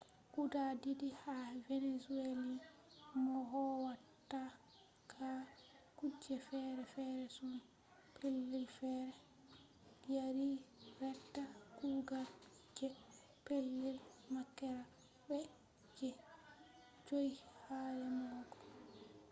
[0.33, 2.61] guda didi ha venezuelans
[3.23, 4.41] mo howata
[5.15, 5.29] ha
[5.97, 7.61] kuje fere-fere her
[8.17, 9.13] pellei fere
[10.13, 10.49] yari
[10.99, 11.43] reta
[11.77, 12.31] kugal
[12.77, 12.87] je
[13.45, 13.97] pellel
[14.33, 14.83] makera
[15.25, 15.39] be
[15.97, 16.09] je
[17.07, 18.57] 5 ha remogo